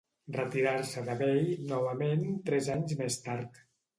Retirant-se 0.35 1.03
de 1.09 1.15
bell 1.19 1.51
novament 1.73 2.25
tres 2.49 2.73
anys 2.79 2.95
més 3.03 3.21
tard. 3.29 3.63